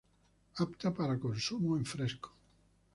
Apta 0.63 0.87
para 0.97 1.13
higo 1.13 1.21
para 1.23 1.23
consumo 1.25 1.69
en 1.79 1.85
fresco. 1.93 2.29